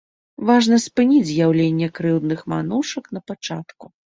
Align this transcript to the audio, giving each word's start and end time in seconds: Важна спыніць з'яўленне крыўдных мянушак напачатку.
Важна 0.49 0.77
спыніць 0.85 1.27
з'яўленне 1.31 1.91
крыўдных 1.99 2.39
мянушак 2.55 3.05
напачатку. 3.19 3.85